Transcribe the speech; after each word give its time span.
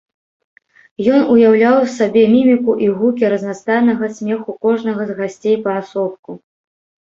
Ён 1.17 1.21
уяўляў 1.33 1.77
сабе 1.97 2.23
міміку 2.35 2.71
і 2.87 2.89
гукі 3.03 3.31
разнастайнага 3.35 4.11
смеху 4.17 4.51
кожнага 4.67 5.01
з 5.13 5.19
гасцей 5.23 5.61
паасобку. 5.69 6.31